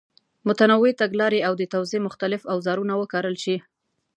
متنوع 0.47 0.89
تګلارې 1.01 1.39
او 1.47 1.53
د 1.57 1.63
توضیح 1.73 1.99
مختلف 2.07 2.41
اوزارونه 2.53 2.93
وکارول 2.97 3.35
شي. 3.43 3.57